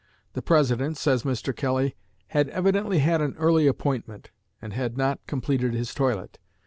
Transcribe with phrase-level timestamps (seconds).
[0.33, 1.55] The President, says Mr.
[1.55, 1.95] Kelly,
[2.29, 6.39] "had evidently had an early appointment, and had not completed his toilet.